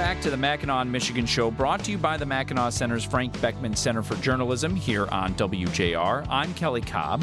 back 0.00 0.18
to 0.22 0.30
the 0.30 0.36
Mackinac, 0.36 0.86
Michigan 0.86 1.26
show, 1.26 1.50
brought 1.50 1.84
to 1.84 1.90
you 1.90 1.98
by 1.98 2.16
the 2.16 2.24
Mackinac 2.24 2.72
Center's 2.72 3.04
Frank 3.04 3.38
Beckman 3.42 3.76
Center 3.76 4.02
for 4.02 4.14
Journalism 4.22 4.74
here 4.74 5.06
on 5.08 5.34
WJR. 5.34 6.26
I'm 6.30 6.54
Kelly 6.54 6.80
Cobb. 6.80 7.22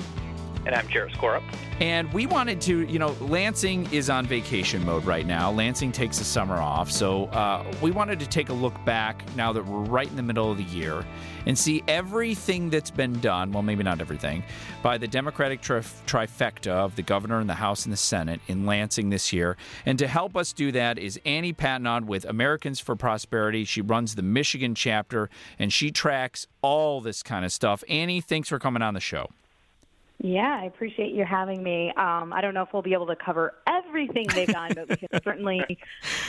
And 0.68 0.76
I'm 0.76 0.90
Jared 0.90 1.14
Skorup. 1.14 1.44
And 1.79 2.12
we 2.12 2.26
wanted 2.26 2.60
to, 2.64 2.82
you 2.92 3.00
know, 3.00 3.16
Lansing 3.22 3.88
is 3.94 4.10
on 4.10 4.26
vacation 4.26 4.86
mode 4.86 5.06
right 5.06 5.26
now. 5.26 5.50
Lansing 5.50 5.94
takes 5.94 6.18
the 6.18 6.26
summer 6.26 6.58
off. 6.58 6.92
So 6.92 7.28
uh, 7.28 7.63
we 7.82 7.92
wanted 7.92 8.20
to 8.20 8.28
take 8.28 8.50
a 8.50 8.54
look 8.54 8.74
back 8.83 9.24
now 9.38 9.54
that 9.54 9.65
we're 9.65 9.86
right 9.86 10.10
in 10.10 10.18
the 10.18 10.24
middle 10.24 10.51
of 10.51 10.58
the 10.58 10.65
year 10.65 11.06
and 11.46 11.58
see 11.58 11.86
everything 11.88 12.69
that's 12.69 12.92
been 12.92 13.18
done. 13.22 13.54
Well, 13.54 13.64
maybe 13.64 13.82
not 13.82 14.01
everything, 14.01 14.44
by 14.83 14.97
the 14.97 15.08
Democratic 15.08 15.62
tri- 15.62 15.79
trifecta 16.05 16.72
of 16.72 16.98
the 16.98 17.02
governor 17.02 17.40
and 17.40 17.49
the 17.49 17.54
House 17.54 17.86
and 17.86 17.94
the 17.94 17.98
Senate 17.98 18.41
in 18.49 18.66
Lansing 18.66 19.09
this 19.09 19.31
year. 19.31 19.55
And 19.86 19.98
to 19.99 20.08
help 20.08 20.36
us 20.36 20.52
do 20.52 20.74
that 20.74 20.99
is 20.99 21.18
Annie 21.24 21.54
Patnaude 21.54 22.08
with 22.08 22.26
Americans 22.26 22.82
for 22.82 22.98
Prosperity. 22.98 23.63
She 23.63 23.80
runs 23.80 24.16
the 24.16 24.22
Michigan 24.22 24.76
chapter 24.76 25.30
and 25.58 25.72
she 25.72 25.91
tracks 25.91 26.46
all 26.62 26.99
this 26.99 27.24
kind 27.24 27.46
of 27.46 27.54
stuff. 27.54 27.86
Annie, 27.88 28.20
thanks 28.20 28.49
for 28.49 28.60
coming 28.60 28.82
on 28.82 28.96
the 28.96 28.99
show. 28.99 29.30
Yeah, 30.20 30.59
I 30.62 30.66
appreciate 30.66 31.13
you 31.13 31.26
having 31.26 31.62
me. 31.62 31.89
Um, 31.95 32.34
I 32.34 32.41
don't 32.41 32.55
know 32.55 32.63
if 32.63 32.70
we'll 32.73 32.81
be 32.81 32.94
able 32.94 33.05
to 33.07 33.16
cover 33.16 33.53
everything 33.67 34.27
they've 34.34 34.48
done, 34.48 34.71
but 34.73 34.90
we 34.90 34.95
can 34.95 35.07
certainly 35.23 35.62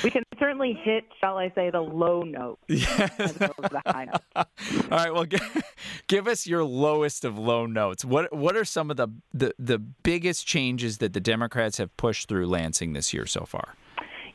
we 0.05 0.11
can 0.11 0.23
certainly 0.38 0.74
hit, 0.74 1.05
shall 1.20 1.38
I 1.38 1.51
say, 1.55 1.70
the 1.70 1.80
low 1.80 2.23
note 2.23 2.59
yeah. 2.69 3.06
the 3.16 3.83
high 3.87 4.05
note. 4.05 4.20
All 4.37 4.45
right. 4.91 5.12
Well, 5.12 5.24
give, 5.24 5.62
give 6.06 6.28
us 6.28 6.47
your 6.47 6.64
lowest 6.64 7.24
of 7.24 7.38
low 7.38 7.64
notes. 7.64 8.05
What 8.05 8.34
what 8.34 8.56
are 8.56 8.64
some 8.64 8.91
of 8.91 8.98
the, 8.98 9.09
the 9.33 9.55
the 9.59 9.78
biggest 9.78 10.47
changes 10.47 10.98
that 10.98 11.14
the 11.14 11.20
Democrats 11.20 11.78
have 11.78 11.97
pushed 11.97 12.28
through 12.28 12.47
Lansing 12.47 12.92
this 12.92 13.14
year 13.14 13.25
so 13.25 13.47
far? 13.47 13.75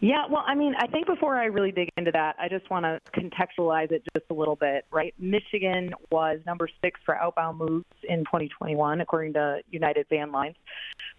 Yeah, 0.03 0.25
well, 0.30 0.43
I 0.45 0.53
mean, 0.53 0.73
I 0.77 0.88
think 0.88 1.07
before 1.07 1.38
I 1.38 1.45
really 1.45 1.71
dig 1.71 1.87
into 1.96 2.12
that, 2.12 2.35
I 2.37 2.49
just 2.49 2.70
want 2.70 2.84
to 2.84 2.99
contextualize 3.18 3.90
it 3.93 4.04
just 4.13 4.26
a 4.29 4.34
little 4.34 4.57
bit, 4.57 4.84
right? 4.91 5.13
Michigan 5.18 5.93
was 6.12 6.41
number 6.45 6.68
six 6.84 6.99
for 7.05 7.15
outbound 7.15 7.57
moves 7.57 7.85
in 8.10 8.20
2021, 8.26 8.99
according 8.99 9.32
to 9.35 9.62
United 9.71 10.05
Van 10.10 10.29
Lines. 10.29 10.57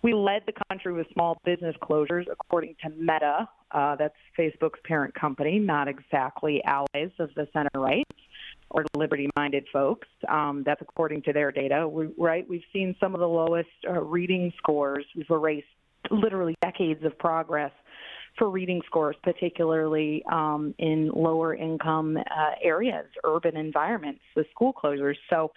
We 0.03 0.13
led 0.13 0.43
the 0.45 0.53
country 0.69 0.93
with 0.93 1.07
small 1.15 1.39
business 1.47 1.75
closures, 1.83 2.27
according 2.31 2.77
to 2.83 2.91
Meta. 2.91 3.49
Uh, 3.71 3.97
that's 3.97 4.17
Facebook's 4.39 4.81
parent 4.85 5.15
company, 5.15 5.59
not 5.59 5.89
exactly 5.89 6.63
allies 6.65 7.11
of 7.19 7.31
the 7.37 7.49
center 7.55 7.71
right 7.77 8.07
or 8.69 8.85
liberty-minded 8.95 9.65
folks. 9.73 10.09
Um, 10.29 10.63
that's 10.67 10.83
according 10.83 11.23
to 11.23 11.33
their 11.33 11.51
data, 11.51 11.89
we, 11.89 12.11
right? 12.19 12.47
We've 12.47 12.61
seen 12.71 12.95
some 13.01 13.15
of 13.15 13.21
the 13.21 13.29
lowest 13.29 13.71
uh, 13.89 14.03
reading 14.03 14.53
scores. 14.59 15.07
We've 15.17 15.31
erased 15.31 15.69
literally 16.11 16.55
decades 16.61 17.03
of 17.03 17.19
progress 17.19 17.73
for 18.39 18.51
reading 18.51 18.81
scores, 18.87 19.17
particularly 19.23 20.25
um, 20.31 20.75
in 20.79 21.11
lower 21.15 21.55
income 21.55 22.17
uh, 22.17 22.51
areas, 22.63 23.07
urban 23.25 23.57
environments, 23.57 24.21
the 24.35 24.45
school 24.53 24.73
closures. 24.73 25.17
So 25.31 25.53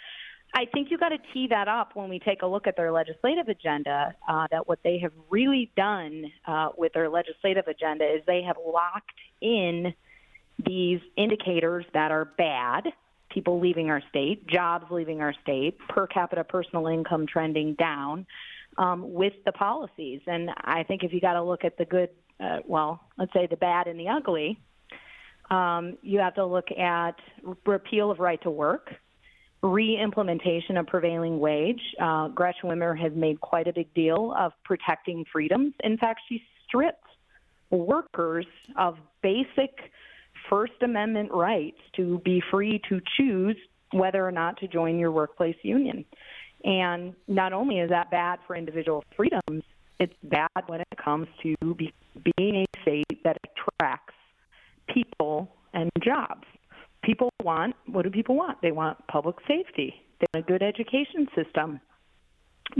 I 0.53 0.66
think 0.66 0.89
you 0.92 0.97
got 0.97 1.09
to 1.09 1.17
tee 1.34 1.47
that 1.50 1.67
up 1.67 1.95
when 1.95 2.09
we 2.09 2.19
take 2.19 2.42
a 2.42 2.47
look 2.47 2.67
at 2.67 2.78
their 2.78 2.92
legislative 2.92 3.47
agenda. 3.47 4.14
Uh, 4.28 4.47
that 4.52 4.67
what 4.67 4.80
they 4.84 5.00
have 5.00 5.11
really 5.30 5.72
done 5.75 6.31
uh, 6.45 6.69
with 6.78 6.94
their 6.94 7.09
legislative 7.09 7.67
agenda 7.67 8.06
is 8.06 8.22
they 8.25 8.44
have 8.44 8.58
locked 8.66 9.12
in 9.41 9.94
these 10.66 11.00
indicators 11.16 11.86
that 11.94 12.12
are 12.12 12.25
bad 12.25 12.84
people 13.30 13.59
leaving 13.59 13.89
our 13.89 14.02
state, 14.09 14.47
jobs 14.47 14.86
leaving 14.89 15.22
our 15.22 15.34
state, 15.44 15.78
per 15.89 16.08
capita 16.08 16.44
personal 16.44 16.88
income 16.88 17.28
trending 17.28 17.75
down 17.75 18.25
um, 18.78 19.14
with 19.14 19.34
the 19.45 19.52
policies. 19.52 20.22
And 20.28 20.50
I 20.62 20.84
think 20.84 21.03
if 21.03 21.14
you 21.14 21.19
got 21.19 21.34
to 21.34 21.44
look 21.44 21.64
at 21.64 21.78
the 21.78 21.86
good 21.86 22.09
uh, 22.40 22.58
well, 22.66 23.02
let's 23.18 23.34
say 23.34 23.48
the 23.48 23.58
bad 23.58 23.88
and 23.88 24.00
the 24.00 24.08
ugly, 24.08 24.60
um, 25.50 25.98
you 26.02 26.20
have 26.20 26.36
to 26.36 26.46
look 26.46 26.72
at 26.72 27.16
repeal 27.66 28.12
of 28.12 28.20
right 28.20 28.42
to 28.44 28.50
work, 28.50 28.94
re-implementation 29.64 30.78
of 30.78 30.88
prevailing 30.88 31.40
wage. 31.40 31.81
Uh, 32.02 32.28
Gretchen 32.30 32.70
Whitmer 32.70 33.00
has 33.00 33.14
made 33.16 33.40
quite 33.40 33.68
a 33.68 33.74
big 33.74 33.94
deal 33.94 34.34
of 34.38 34.52
protecting 34.64 35.26
freedoms. 35.31 35.74
In 35.84 35.97
fact, 35.97 36.22
she 36.30 36.44
stripped 36.68 37.03
workers 37.70 38.46
of 38.78 38.97
basic 39.22 39.72
First 40.50 40.74
Amendment 40.81 41.31
rights 41.31 41.80
to 41.96 42.20
be 42.24 42.42
free 42.52 42.81
to 42.90 43.02
choose 43.18 43.58
whether 43.92 44.26
or 44.26 44.31
not 44.31 44.58
to 44.58 44.68
join 44.68 45.00
your 45.00 45.12
workplace 45.12 45.56
union. 45.64 46.06
And 46.64 47.14
not 47.28 47.53
only 47.53 47.80
is 47.80 47.90
that 47.90 48.12
bad 48.12 48.40
for 48.46 48.56
individual 48.56 49.03
freedoms, 49.16 49.64
it's 50.00 50.13
bad 50.24 50.63
when 50.68 50.81
it 50.81 50.97
comes 51.03 51.28
to 51.44 51.56
be, 51.75 51.94
being 52.38 52.66
a 52.66 52.81
state 52.81 53.24
that 53.24 53.38
attracts 53.46 54.13
people 54.94 55.56
and 55.74 55.90
jobs. 56.03 56.44
People 57.03 57.30
want 57.44 57.75
what 57.88 58.03
do 58.03 58.09
people 58.09 58.35
want? 58.35 58.62
They 58.62 58.72
want 58.72 58.97
public 59.08 59.35
safety. 59.47 59.94
They 60.19 60.25
want 60.34 60.46
a 60.46 60.52
good 60.52 60.63
education 60.63 61.28
system. 61.35 61.80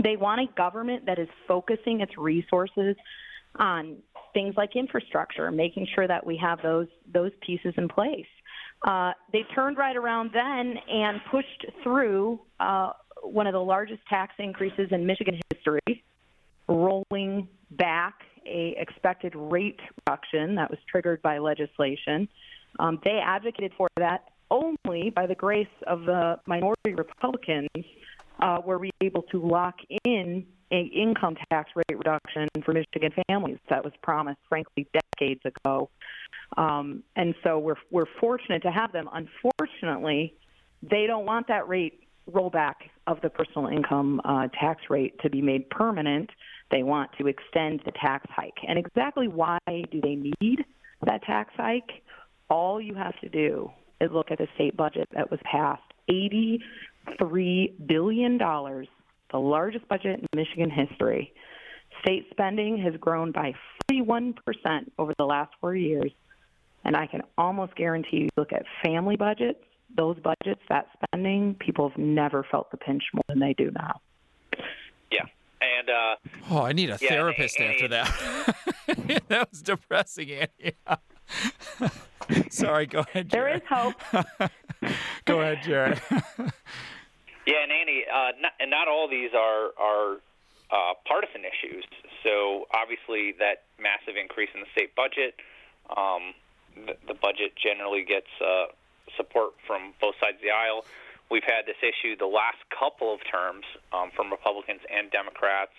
They 0.02 0.16
want 0.16 0.40
a 0.40 0.46
government 0.56 1.06
that 1.06 1.18
is 1.18 1.28
focusing 1.46 2.00
its 2.00 2.16
resources 2.18 2.96
on 3.56 3.96
things 4.34 4.54
like 4.56 4.76
infrastructure, 4.76 5.50
making 5.50 5.86
sure 5.94 6.06
that 6.06 6.24
we 6.26 6.36
have 6.36 6.60
those 6.62 6.88
those 7.12 7.32
pieces 7.44 7.74
in 7.76 7.88
place. 7.88 8.26
Uh, 8.86 9.12
they 9.32 9.42
turned 9.54 9.76
right 9.76 9.96
around 9.96 10.30
then 10.32 10.74
and 10.88 11.20
pushed 11.30 11.66
through 11.82 12.38
uh, 12.60 12.92
one 13.22 13.46
of 13.46 13.52
the 13.52 13.60
largest 13.60 14.00
tax 14.08 14.32
increases 14.38 14.88
in 14.90 15.04
Michigan 15.06 15.40
history, 15.52 16.04
rolling 16.68 17.48
back 17.72 18.22
a 18.46 18.74
expected 18.78 19.34
rate 19.34 19.80
reduction 20.06 20.54
that 20.54 20.70
was 20.70 20.78
triggered 20.90 21.20
by 21.22 21.38
legislation. 21.38 22.28
Um, 22.78 23.00
they 23.04 23.20
advocated 23.24 23.72
for 23.76 23.88
that 23.96 24.28
only 24.50 25.10
by 25.10 25.26
the 25.26 25.34
grace 25.34 25.66
of 25.86 26.02
the 26.04 26.38
minority 26.46 26.94
Republicans 26.94 27.68
uh, 28.40 28.58
were 28.64 28.78
we 28.78 28.90
able 29.02 29.22
to 29.22 29.40
lock 29.40 29.76
in 30.04 30.46
a 30.70 30.82
income 30.82 31.34
tax 31.50 31.70
rate 31.74 31.96
reduction 31.96 32.46
for 32.64 32.72
Michigan 32.74 33.12
families 33.26 33.58
that 33.70 33.82
was 33.82 33.92
promised, 34.02 34.38
frankly, 34.48 34.86
decades 34.92 35.40
ago. 35.44 35.88
Um, 36.56 37.02
and 37.16 37.34
so 37.42 37.58
we're 37.58 37.76
we're 37.90 38.06
fortunate 38.20 38.62
to 38.62 38.70
have 38.70 38.92
them. 38.92 39.08
Unfortunately, 39.12 40.34
they 40.82 41.06
don't 41.06 41.24
want 41.24 41.48
that 41.48 41.68
rate 41.68 42.04
rollback 42.30 42.74
of 43.06 43.20
the 43.22 43.30
personal 43.30 43.68
income 43.68 44.20
uh, 44.24 44.48
tax 44.48 44.82
rate 44.90 45.18
to 45.20 45.30
be 45.30 45.40
made 45.40 45.68
permanent. 45.70 46.30
They 46.70 46.82
want 46.82 47.10
to 47.18 47.26
extend 47.26 47.80
the 47.84 47.92
tax 47.92 48.26
hike. 48.30 48.58
And 48.66 48.78
exactly 48.78 49.28
why 49.28 49.58
do 49.66 50.00
they 50.00 50.16
need 50.40 50.64
that 51.04 51.22
tax 51.22 51.52
hike? 51.56 52.02
All 52.50 52.80
you 52.80 52.94
have 52.94 53.18
to 53.20 53.28
do 53.28 53.70
is 54.00 54.10
look 54.12 54.30
at 54.30 54.38
the 54.38 54.48
state 54.54 54.76
budget 54.76 55.08
that 55.12 55.30
was 55.30 55.40
passed 55.44 55.82
$83 56.10 56.60
billion, 57.86 58.38
the 58.38 59.38
largest 59.38 59.88
budget 59.88 60.20
in 60.20 60.26
Michigan 60.34 60.70
history. 60.70 61.32
State 62.02 62.26
spending 62.30 62.78
has 62.78 62.94
grown 63.00 63.32
by 63.32 63.54
41% 63.90 64.34
over 64.98 65.14
the 65.18 65.24
last 65.24 65.52
four 65.60 65.74
years. 65.74 66.12
And 66.84 66.96
I 66.96 67.06
can 67.06 67.22
almost 67.36 67.74
guarantee 67.74 68.18
you 68.18 68.28
look 68.36 68.52
at 68.52 68.64
family 68.84 69.16
budgets, 69.16 69.60
those 69.96 70.16
budgets, 70.20 70.60
that 70.68 70.86
spending, 70.94 71.56
people 71.58 71.88
have 71.88 71.98
never 71.98 72.46
felt 72.50 72.70
the 72.70 72.76
pinch 72.76 73.02
more 73.12 73.24
than 73.28 73.40
they 73.40 73.54
do 73.54 73.70
now. 73.74 74.00
Yeah. 75.60 75.66
And 75.78 75.90
uh, 75.90 76.16
oh, 76.50 76.62
I 76.62 76.72
need 76.72 76.90
a 76.90 76.98
yeah, 77.00 77.08
therapist 77.08 77.58
and, 77.58 77.66
and, 77.66 77.74
after 77.74 77.88
that. 77.88 79.22
that 79.28 79.50
was 79.50 79.62
depressing, 79.62 80.30
Annie. 80.30 80.74
Sorry, 82.50 82.86
go 82.86 83.00
ahead. 83.00 83.30
Jared. 83.30 83.30
There 83.30 83.54
is 83.56 83.62
hope. 83.68 83.94
go 85.24 85.40
ahead, 85.40 85.62
Jared. 85.62 86.00
yeah, 86.10 87.62
and 87.62 87.72
Annie, 87.72 88.04
uh, 88.12 88.32
not, 88.40 88.52
and 88.60 88.70
not 88.70 88.88
all 88.88 89.08
these 89.08 89.30
are 89.34 89.70
are 89.78 90.16
uh, 90.70 90.94
partisan 91.06 91.42
issues. 91.42 91.84
So 92.22 92.66
obviously, 92.74 93.34
that 93.38 93.64
massive 93.80 94.16
increase 94.20 94.50
in 94.54 94.60
the 94.60 94.66
state 94.72 94.94
budget, 94.94 95.34
um, 95.96 96.34
the, 96.74 96.96
the 97.06 97.14
budget 97.14 97.54
generally 97.56 98.04
gets 98.04 98.28
uh, 98.44 98.66
support 99.16 99.54
from 99.66 99.94
both 100.00 100.14
sides 100.20 100.36
of 100.36 100.42
the 100.42 100.50
aisle. 100.50 100.84
We've 101.30 101.44
had 101.44 101.68
this 101.68 101.76
issue 101.84 102.16
the 102.16 102.30
last 102.30 102.58
couple 102.72 103.12
of 103.12 103.20
terms 103.28 103.64
um, 103.92 104.10
from 104.16 104.32
Republicans 104.32 104.80
and 104.88 105.10
Democrats 105.12 105.76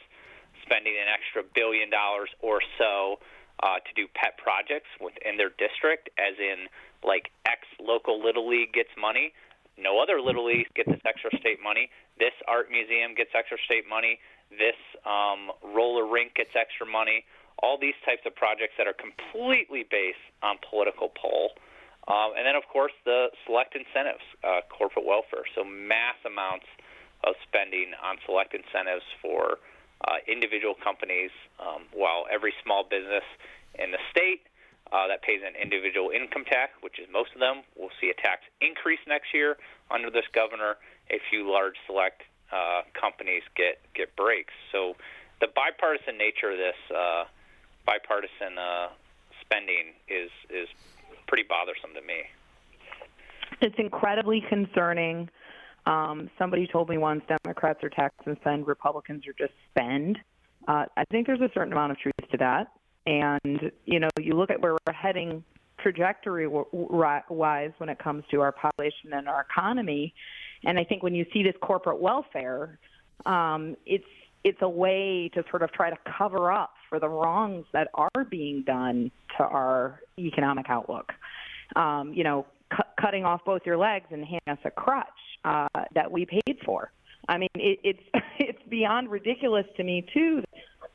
spending 0.61 0.93
an 0.93 1.09
extra 1.09 1.41
billion 1.41 1.89
dollars 1.89 2.29
or 2.41 2.61
so 2.77 3.17
uh, 3.63 3.81
to 3.81 3.91
do 3.95 4.07
pet 4.13 4.37
projects 4.37 4.87
within 5.01 5.35
their 5.37 5.49
district, 5.57 6.09
as 6.21 6.37
in 6.37 6.69
like 7.03 7.31
X 7.45 7.65
local 7.81 8.21
little 8.21 8.47
league 8.47 8.71
gets 8.73 8.93
money. 8.93 9.33
No 9.77 9.99
other 9.99 10.21
little 10.21 10.45
leagues 10.45 10.69
get 10.75 10.85
this 10.85 11.01
extra 11.05 11.31
state 11.39 11.59
money. 11.63 11.89
This 12.19 12.35
art 12.47 12.69
museum 12.69 13.15
gets 13.15 13.31
extra 13.33 13.57
state 13.65 13.87
money. 13.87 14.19
This 14.51 14.77
um, 15.07 15.51
roller 15.63 16.05
rink 16.05 16.35
gets 16.35 16.51
extra 16.53 16.85
money. 16.85 17.23
All 17.63 17.77
these 17.79 17.95
types 18.05 18.23
of 18.25 18.35
projects 18.35 18.75
that 18.77 18.87
are 18.87 18.95
completely 18.95 19.87
based 19.87 20.23
on 20.43 20.59
political 20.69 21.09
pull. 21.09 21.55
Um, 22.09 22.33
and 22.35 22.45
then, 22.45 22.55
of 22.55 22.65
course, 22.67 22.91
the 23.05 23.29
select 23.45 23.75
incentives, 23.75 24.25
uh, 24.43 24.61
corporate 24.69 25.05
welfare. 25.05 25.45
So, 25.53 25.63
mass 25.63 26.17
amounts 26.25 26.65
of 27.23 27.35
spending 27.47 27.93
on 28.01 28.17
select 28.25 28.55
incentives 28.55 29.05
for 29.21 29.59
uh, 30.07 30.17
individual 30.27 30.73
companies, 30.73 31.29
um, 31.59 31.85
while 31.93 32.25
every 32.31 32.53
small 32.63 32.83
business 32.83 33.23
in 33.77 33.91
the 33.91 33.99
state 34.09 34.41
uh, 34.91 35.07
that 35.07 35.21
pays 35.21 35.41
an 35.45 35.53
individual 35.61 36.09
income 36.09 36.45
tax, 36.45 36.73
which 36.81 36.97
is 36.97 37.05
most 37.11 37.29
of 37.33 37.39
them, 37.39 37.61
will 37.77 37.93
see 38.01 38.09
a 38.09 38.17
tax 38.17 38.41
increase 38.61 38.99
next 39.07 39.33
year 39.33 39.57
under 39.91 40.09
this 40.09 40.25
governor. 40.33 40.77
A 41.11 41.19
few 41.29 41.49
large 41.49 41.75
select 41.85 42.21
uh, 42.51 42.81
companies 42.93 43.43
get 43.55 43.81
get 43.93 44.15
breaks. 44.15 44.53
So 44.71 44.95
the 45.41 45.47
bipartisan 45.47 46.17
nature 46.17 46.51
of 46.51 46.57
this 46.57 46.79
uh, 46.89 47.25
bipartisan 47.85 48.57
uh, 48.57 48.89
spending 49.41 49.93
is 50.07 50.31
is 50.49 50.69
pretty 51.27 51.45
bothersome 51.47 51.93
to 51.93 52.01
me. 52.01 52.21
It's 53.61 53.75
incredibly 53.77 54.43
concerning. 54.49 55.29
Um, 55.85 56.29
somebody 56.37 56.67
told 56.67 56.89
me 56.89 56.97
once 56.97 57.23
Democrats 57.43 57.83
are 57.83 57.89
tax 57.89 58.15
and 58.25 58.37
spend, 58.41 58.67
Republicans 58.67 59.23
are 59.27 59.33
just 59.37 59.53
spend. 59.71 60.17
Uh, 60.67 60.85
I 60.95 61.03
think 61.11 61.27
there's 61.27 61.41
a 61.41 61.49
certain 61.53 61.73
amount 61.73 61.91
of 61.91 61.99
truth 61.99 62.13
to 62.31 62.37
that. 62.37 62.67
And, 63.05 63.71
you 63.85 63.99
know, 63.99 64.09
you 64.19 64.33
look 64.33 64.51
at 64.51 64.61
where 64.61 64.73
we're 64.73 64.93
heading 64.93 65.43
trajectory 65.79 66.47
wise 66.47 67.71
when 67.77 67.89
it 67.89 67.97
comes 67.99 68.23
to 68.31 68.41
our 68.41 68.51
population 68.51 69.13
and 69.13 69.27
our 69.27 69.45
economy. 69.49 70.13
And 70.65 70.77
I 70.77 70.83
think 70.83 71.01
when 71.01 71.15
you 71.15 71.25
see 71.33 71.41
this 71.41 71.55
corporate 71.61 71.99
welfare, 71.99 72.77
um, 73.25 73.75
it's 73.85 74.03
it's 74.43 74.59
a 74.61 74.69
way 74.69 75.29
to 75.33 75.43
sort 75.49 75.63
of 75.63 75.71
try 75.71 75.89
to 75.89 75.97
cover 76.17 76.51
up 76.51 76.73
for 76.89 76.99
the 76.99 77.09
wrongs 77.09 77.65
that 77.73 77.89
are 77.93 78.25
being 78.29 78.63
done 78.63 79.11
to 79.37 79.43
our 79.43 79.99
economic 80.17 80.67
outlook. 80.69 81.11
Um, 81.75 82.13
you 82.13 82.23
know, 82.23 82.45
cu- 82.71 82.83
cutting 82.99 83.25
off 83.25 83.41
both 83.45 83.61
your 83.65 83.77
legs 83.77 84.07
and 84.11 84.23
handing 84.23 84.39
us 84.47 84.59
a 84.65 84.71
crutch 84.71 85.07
uh, 85.45 85.67
that 85.93 86.11
we 86.11 86.25
paid 86.25 86.57
for. 86.65 86.91
I 87.27 87.37
mean, 87.37 87.49
it, 87.55 87.79
it's 87.83 88.03
it's 88.39 88.61
beyond 88.69 89.09
ridiculous 89.09 89.65
to 89.77 89.83
me 89.83 90.05
too. 90.13 90.43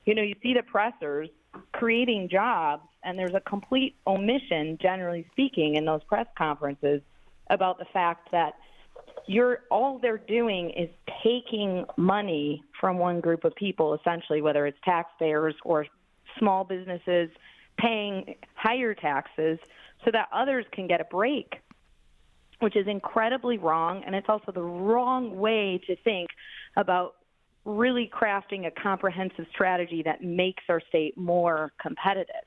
You 0.07 0.15
know, 0.15 0.23
you 0.23 0.35
see 0.43 0.55
the 0.55 0.63
pressers 0.63 1.29
creating 1.73 2.29
jobs, 2.31 2.83
and 3.05 3.19
there's 3.19 3.35
a 3.35 3.41
complete 3.41 3.95
omission, 4.07 4.79
generally 4.81 5.27
speaking, 5.33 5.77
in 5.77 5.85
those 5.85 6.03
press 6.05 6.27
conferences 6.37 7.01
about 7.51 7.79
the 7.79 7.85
fact 7.93 8.31
that 8.33 8.55
you're 9.27 9.61
all 9.71 9.99
they're 9.99 10.19
doing 10.19 10.71
is 10.71 10.89
taking 11.23 11.85
money 11.97 12.63
from 12.85 12.99
one 12.99 13.19
group 13.19 13.45
of 13.45 13.55
people, 13.55 13.95
essentially, 13.95 14.43
whether 14.43 14.67
it's 14.67 14.77
taxpayers 14.85 15.55
or 15.65 15.87
small 16.39 16.65
businesses 16.65 17.31
paying 17.79 18.35
higher 18.53 18.93
taxes, 18.93 19.59
so 20.05 20.11
that 20.11 20.29
others 20.35 20.67
can 20.71 20.87
get 20.87 21.01
a 21.01 21.05
break 21.05 21.55
which 22.61 22.77
is 22.77 22.87
incredibly 22.87 23.59
wrong. 23.59 24.03
And 24.07 24.15
it's 24.15 24.29
also 24.29 24.53
the 24.53 24.63
wrong 24.63 25.37
way 25.37 25.81
to 25.87 25.97
think 25.97 26.31
about 26.77 27.17
really 27.65 28.11
crafting 28.15 28.67
a 28.67 28.71
comprehensive 28.71 29.47
strategy 29.51 30.03
that 30.05 30.23
makes 30.23 30.63
our 30.69 30.81
state 30.89 31.17
more 31.19 31.73
competitive. 31.81 32.47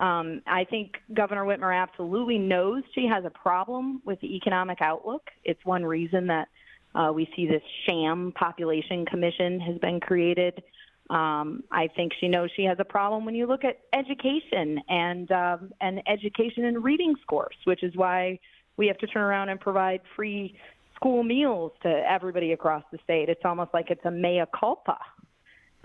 Um, 0.00 0.40
I 0.46 0.64
think 0.64 0.96
Governor 1.12 1.44
Whitmer 1.44 1.76
absolutely 1.76 2.38
knows 2.38 2.82
she 2.94 3.06
has 3.06 3.24
a 3.24 3.30
problem 3.30 4.02
with 4.04 4.20
the 4.20 4.34
economic 4.34 4.80
outlook. 4.80 5.30
It's 5.44 5.64
one 5.64 5.84
reason 5.84 6.26
that 6.28 6.48
uh, 6.94 7.10
we 7.12 7.28
see 7.34 7.46
this 7.46 7.62
sham 7.86 8.32
population 8.36 9.04
commission 9.06 9.60
has 9.60 9.78
been 9.78 10.00
created. 10.00 10.62
Um, 11.10 11.64
I 11.70 11.88
think 11.88 12.12
she 12.18 12.28
knows 12.28 12.50
she 12.56 12.64
has 12.64 12.78
a 12.80 12.84
problem 12.84 13.24
when 13.24 13.34
you 13.34 13.46
look 13.46 13.64
at 13.64 13.80
education 13.92 14.80
and 14.88 15.30
um, 15.32 15.72
and 15.80 16.02
education 16.08 16.64
and 16.64 16.82
reading 16.82 17.14
scores, 17.22 17.56
which 17.64 17.82
is 17.82 17.94
why 17.94 18.38
we 18.76 18.86
have 18.86 18.98
to 18.98 19.06
turn 19.06 19.22
around 19.22 19.50
and 19.50 19.60
provide 19.60 20.00
free 20.16 20.56
school 20.96 21.22
meals 21.22 21.72
to 21.82 21.88
everybody 21.88 22.52
across 22.52 22.84
the 22.90 22.98
state. 23.04 23.28
It's 23.28 23.44
almost 23.44 23.74
like 23.74 23.90
it's 23.90 24.04
a 24.04 24.10
mea 24.10 24.44
culpa. 24.58 24.98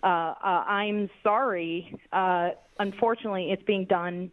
Uh, 0.02 0.06
uh, 0.06 0.64
I'm 0.68 1.10
sorry. 1.24 1.94
Uh, 2.14 2.52
unfortunately, 2.80 3.52
it's 3.52 3.64
being 3.64 3.86
done 3.86 4.32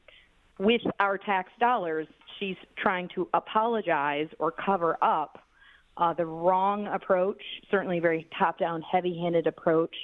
with 0.58 0.82
our 1.00 1.18
tax 1.18 1.50
dollars. 1.58 2.06
She's 2.38 2.56
trying 2.78 3.08
to 3.14 3.28
apologize 3.34 4.28
or 4.38 4.52
cover 4.52 4.96
up 5.02 5.42
uh, 5.96 6.12
the 6.14 6.26
wrong 6.26 6.86
approach, 6.86 7.42
certainly 7.70 8.00
very 8.00 8.28
top 8.38 8.58
down, 8.58 8.82
heavy 8.82 9.18
handed 9.18 9.46
approach 9.46 9.94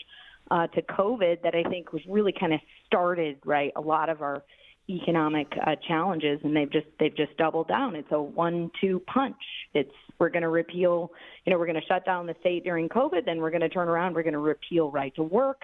uh, 0.51 0.67
to 0.69 0.83
COVID 0.83 1.43
that 1.43 1.55
I 1.55 1.69
think 1.69 1.93
was 1.93 2.03
really 2.09 2.35
kind 2.39 2.53
of 2.53 2.61
started, 2.87 3.39
right? 3.45 3.73
A 3.77 3.81
lot 3.81 4.09
of 4.09 4.23
our 4.23 4.43
economic 4.89 5.47
uh, 5.65 5.77
challenges, 5.87 6.41
and 6.43 6.57
they've 6.57 6.71
just 6.71 6.87
they've 6.99 7.17
just 7.17 7.37
doubled 7.37 7.69
down. 7.69 7.95
It's 7.95 8.11
a 8.11 8.21
one-two 8.21 9.01
punch. 9.07 9.37
It's 9.75 9.93
we're 10.19 10.29
going 10.29 10.43
to 10.43 10.49
repeal, 10.49 11.11
you 11.45 11.53
know, 11.53 11.59
we're 11.59 11.67
going 11.67 11.81
to 11.81 11.87
shut 11.87 12.05
down 12.05 12.27
the 12.27 12.37
state 12.41 12.63
during 12.63 12.89
COVID, 12.89 13.25
then 13.25 13.41
we're 13.41 13.51
going 13.51 13.63
to 13.63 13.69
turn 13.69 13.89
around, 13.89 14.15
we're 14.15 14.23
going 14.23 14.35
to 14.35 14.39
repeal 14.39 14.89
right 14.91 15.13
to 15.17 15.23
work. 15.23 15.63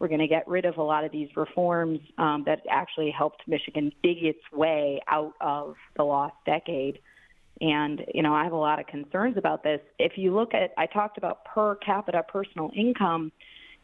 We're 0.00 0.08
going 0.08 0.20
to 0.20 0.26
get 0.26 0.48
rid 0.48 0.64
of 0.64 0.78
a 0.78 0.82
lot 0.82 1.04
of 1.04 1.12
these 1.12 1.28
reforms 1.36 2.00
um, 2.18 2.42
that 2.46 2.62
actually 2.68 3.12
helped 3.16 3.42
Michigan 3.46 3.92
dig 4.02 4.24
its 4.24 4.40
way 4.52 5.00
out 5.06 5.34
of 5.40 5.76
the 5.96 6.02
lost 6.02 6.34
decade. 6.46 6.98
And, 7.60 8.04
you 8.14 8.22
know, 8.22 8.34
I 8.34 8.44
have 8.44 8.52
a 8.52 8.56
lot 8.56 8.80
of 8.80 8.86
concerns 8.86 9.36
about 9.36 9.62
this. 9.62 9.80
If 9.98 10.12
you 10.16 10.34
look 10.34 10.54
at, 10.54 10.72
I 10.78 10.86
talked 10.86 11.18
about 11.18 11.44
per 11.44 11.74
capita 11.76 12.22
personal 12.22 12.70
income, 12.74 13.32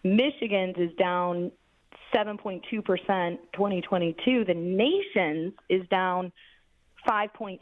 Michigan's 0.02 0.76
is 0.78 0.90
down 0.98 1.50
7.2% 2.14 2.62
2022. 2.72 4.44
The 4.44 4.54
nation's 4.54 5.52
is 5.68 5.86
down 5.88 6.32
5.5. 7.06 7.58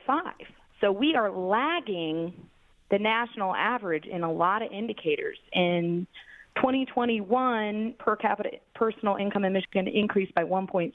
So 0.80 0.92
we 0.92 1.14
are 1.14 1.30
lagging 1.30 2.32
the 2.90 2.98
national 2.98 3.54
average 3.54 4.04
in 4.04 4.22
a 4.22 4.32
lot 4.32 4.62
of 4.62 4.70
indicators. 4.70 5.38
In 5.52 6.06
2021, 6.56 7.94
per 7.98 8.14
capita 8.16 8.50
personal 8.74 9.16
income 9.16 9.44
in 9.44 9.52
Michigan 9.52 9.88
increased 9.88 10.34
by 10.34 10.44
1.6%. 10.44 10.92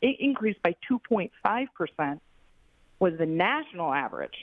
It 0.00 0.16
increased 0.18 0.62
by 0.62 0.74
2.5% 0.90 2.20
was 3.02 3.14
the 3.18 3.26
national 3.26 3.92
average. 3.92 4.36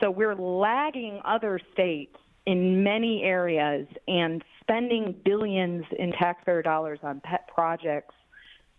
So 0.00 0.12
we're 0.12 0.36
lagging 0.36 1.20
other 1.24 1.58
states 1.72 2.16
in 2.46 2.84
many 2.84 3.24
areas 3.24 3.88
and 4.06 4.44
spending 4.60 5.16
billions 5.24 5.84
in 5.98 6.12
taxpayer 6.12 6.62
dollars 6.62 7.00
on 7.02 7.20
pet 7.24 7.48
projects 7.52 8.14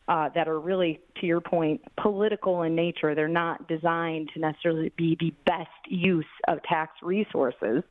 uh, 0.08 0.30
that 0.34 0.48
are 0.48 0.62
really, 0.62 1.02
to 1.20 1.26
your 1.26 1.42
point, 1.42 1.82
political 2.02 2.62
in 2.62 2.74
nature. 2.74 3.16
They're 3.16 3.28
not 3.28 3.68
designed 3.68 4.30
to 4.34 4.40
necessarily 4.40 4.94
be 4.96 5.18
the 5.20 5.34
best 5.46 5.68
use 5.90 6.26
of 6.48 6.64
tax 6.64 6.94
resources. 7.04 7.84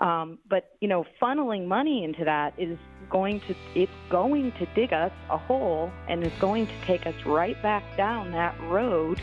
Um, 0.00 0.38
but 0.48 0.76
you 0.80 0.86
know, 0.86 1.04
funneling 1.20 1.66
money 1.66 2.04
into 2.04 2.24
that 2.24 2.54
is 2.56 2.78
going 3.10 3.40
to 3.40 3.54
it's 3.74 3.92
going 4.08 4.52
to 4.52 4.66
dig 4.76 4.92
us 4.92 5.12
a 5.28 5.36
hole, 5.36 5.90
and 6.08 6.22
it's 6.22 6.38
going 6.38 6.68
to 6.68 6.80
take 6.86 7.08
us 7.08 7.14
right 7.26 7.60
back 7.60 7.82
down 7.96 8.30
that 8.30 8.58
road 8.62 9.20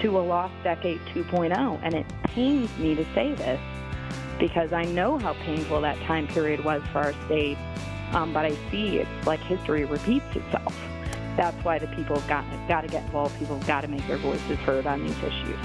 to 0.00 0.18
a 0.18 0.20
lost 0.20 0.54
decade 0.62 1.00
2.0. 1.14 1.80
And 1.82 1.94
it 1.94 2.06
pains 2.24 2.76
me 2.78 2.94
to 2.94 3.04
say 3.14 3.34
this 3.34 3.60
because 4.38 4.72
I 4.72 4.84
know 4.84 5.18
how 5.18 5.34
painful 5.34 5.80
that 5.80 5.98
time 6.02 6.26
period 6.28 6.64
was 6.64 6.82
for 6.92 6.98
our 6.98 7.12
state. 7.26 7.58
Um, 8.12 8.32
but 8.32 8.46
I 8.46 8.56
see 8.70 8.98
it's 8.98 9.26
like 9.26 9.40
history 9.40 9.84
repeats 9.84 10.24
itself. 10.34 10.74
That's 11.36 11.62
why 11.64 11.78
the 11.78 11.86
people 11.88 12.18
have 12.18 12.28
got, 12.28 12.44
got 12.68 12.80
to 12.80 12.88
get 12.88 13.04
involved. 13.04 13.38
People 13.38 13.58
have 13.58 13.66
got 13.66 13.82
to 13.82 13.88
make 13.88 14.06
their 14.06 14.16
voices 14.16 14.58
heard 14.58 14.86
on 14.86 15.04
these 15.04 15.18
issues. 15.22 15.58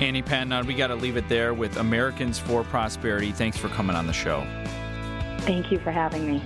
Annie 0.00 0.22
uh, 0.22 0.64
we 0.64 0.74
got 0.74 0.86
to 0.86 0.94
leave 0.94 1.16
it 1.16 1.28
there 1.28 1.52
with 1.52 1.76
Americans 1.76 2.38
for 2.38 2.64
Prosperity. 2.64 3.32
Thanks 3.32 3.58
for 3.58 3.68
coming 3.68 3.96
on 3.96 4.06
the 4.06 4.12
show. 4.12 4.46
Thank 5.40 5.70
you 5.70 5.78
for 5.78 5.90
having 5.90 6.26
me. 6.26 6.42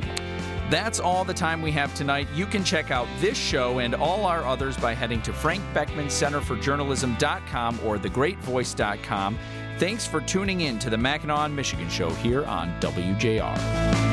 That's 0.71 0.99
all 0.99 1.25
the 1.25 1.35
time 1.35 1.61
we 1.61 1.71
have 1.73 1.95
tonight. 1.95 2.27
You 2.35 2.47
can 2.47 2.65
check 2.65 2.91
out 2.91 3.07
this 3.21 3.37
show 3.37 3.81
and 3.81 3.95
all 3.95 4.25
our 4.25 4.45
others 4.45 4.77
by 4.77 4.95
heading 4.95 5.21
to 5.23 5.33
Frank 5.33 5.63
Beckman 5.75 6.09
Center 6.09 6.41
for 6.41 6.57
Journalism.com 6.57 7.81
or 7.85 7.99
thegreatvoice.com. 7.99 9.39
Thanks 9.79 10.07
for 10.07 10.21
tuning 10.21 10.63
in 10.63 10.79
to 10.79 10.89
the 10.89 10.97
Mackinac, 10.97 11.51
Michigan 11.51 11.89
show 11.91 12.11
here 12.11 12.45
on 12.45 12.71
WJR. 12.81 14.05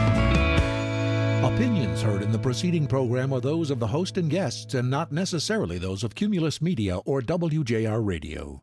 Opinions 1.43 2.01
heard 2.01 2.22
in 2.22 2.31
the 2.31 2.39
preceding 2.39 2.86
program 2.86 3.31
are 3.31 3.39
those 3.39 3.72
of 3.72 3.79
the 3.79 3.88
host 3.88 4.17
and 4.17 4.29
guests 4.29 4.74
and 4.74 4.89
not 4.89 5.12
necessarily 5.12 5.77
those 5.77 6.03
of 6.03 6.15
Cumulus 6.15 6.62
Media 6.62 6.98
or 7.05 7.22
WJR 7.22 8.05
Radio. 8.05 8.60